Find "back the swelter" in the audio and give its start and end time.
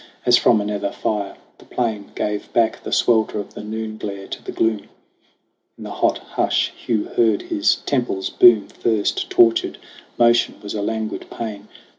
2.53-3.39